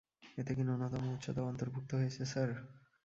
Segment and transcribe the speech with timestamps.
[0.37, 2.49] এতে কি ন্যূনতম উচ্চতাও অন্তর্ভূক্ত রয়েছে, স্যার?